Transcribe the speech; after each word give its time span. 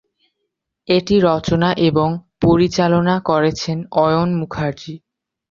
এটি 0.87 1.15
রচনা 1.27 1.69
এবং 1.87 2.09
পরিচালনা 2.41 3.15
করেছেন 3.29 3.77
অয়ন 4.03 4.29
মুখার্জি। 4.39 4.93